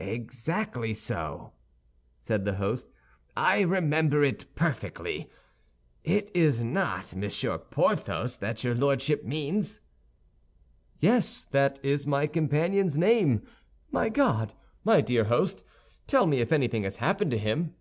"Exactly 0.00 0.92
so," 0.92 1.54
said 2.18 2.44
the 2.44 2.56
host; 2.56 2.92
"I 3.34 3.62
remember 3.62 4.22
it 4.22 4.54
perfectly. 4.54 5.30
It 6.04 6.30
is 6.34 6.62
not 6.62 7.16
Monsieur 7.16 7.56
Porthos 7.56 8.36
that 8.36 8.62
your 8.62 8.74
Lordship 8.74 9.24
means?" 9.24 9.80
"Yes, 11.00 11.46
that 11.52 11.80
is 11.82 12.06
my 12.06 12.26
companion's 12.26 12.98
name. 12.98 13.46
My 13.90 14.10
God, 14.10 14.52
my 14.84 15.00
dear 15.00 15.24
host, 15.24 15.64
tell 16.06 16.26
me 16.26 16.40
if 16.40 16.52
anything 16.52 16.82
has 16.82 16.96
happened 16.98 17.30
to 17.30 17.38
him?" 17.38 17.74